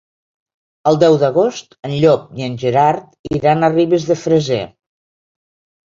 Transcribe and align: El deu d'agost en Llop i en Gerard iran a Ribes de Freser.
El 0.91 0.97
deu 1.03 1.17
d'agost 1.23 1.77
en 1.91 1.95
Llop 2.05 2.25
i 2.41 2.47
en 2.49 2.57
Gerard 2.65 3.37
iran 3.41 3.63
a 3.63 3.73
Ribes 3.79 4.13
de 4.13 4.21
Freser. 4.27 4.63